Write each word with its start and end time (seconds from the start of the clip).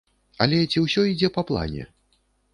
Але 0.45 0.61
ці 0.71 0.83
ўсё 0.85 1.03
ідзе 1.11 1.31
па 1.37 1.45
плане? 1.51 1.89